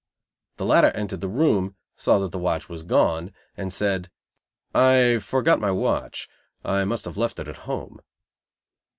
[0.57, 4.09] The latter entered the room, saw that the watch was gone, and said:
[4.73, 6.27] "I forgot my watch.
[6.65, 8.01] I must have left it home."